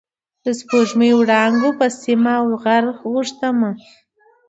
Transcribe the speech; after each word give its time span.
د 0.43 0.45
سپوږمۍ 0.59 1.11
وړانګو 1.15 1.69
په 1.79 1.85
سم 2.01 2.23
او 2.37 2.45
غر 2.63 2.83
غوښتمه 3.11 3.71